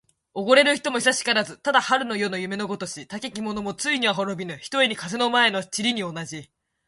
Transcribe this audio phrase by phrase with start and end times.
[0.33, 1.59] おごれる人も久しからず。
[1.59, 3.05] ただ春の夜の夢のごとし。
[3.05, 6.49] たけき者もついには滅びぬ、ひとえに風の前の塵に同じ。